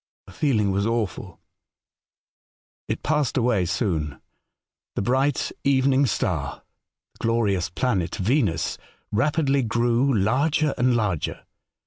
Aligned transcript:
The 0.25 0.31
feeling 0.31 0.71
was 0.71 0.87
awful!" 0.87 1.39
It 2.87 3.03
passed 3.03 3.37
away 3.37 3.65
soon. 3.65 4.19
The 4.95 5.03
bright 5.03 5.51
evening 5.63 6.07
star— 6.07 6.63
the 7.13 7.19
glorious 7.23 7.69
planet 7.69 8.15
Venus— 8.15 8.79
rapidly 9.11 9.61
grew 9.61 10.11
larger 10.11 10.73
and 10.75 10.95
larger. 10.95 11.45